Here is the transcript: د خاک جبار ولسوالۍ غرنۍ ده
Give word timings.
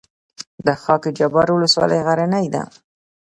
د 0.65 0.67
خاک 0.81 1.03
جبار 1.17 1.47
ولسوالۍ 1.53 1.99
غرنۍ 2.07 2.47
ده 2.53 2.63